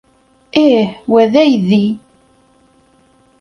[0.65, 1.85] Ih, wa d aydi.